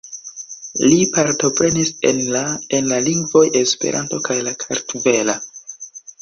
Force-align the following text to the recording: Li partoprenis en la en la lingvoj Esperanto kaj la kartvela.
Li 0.83 0.95
partoprenis 1.17 1.91
en 2.11 2.21
la 2.35 2.41
en 2.77 2.87
la 2.93 2.97
lingvoj 3.09 3.45
Esperanto 3.61 4.21
kaj 4.31 4.39
la 4.49 4.55
kartvela. 4.65 5.39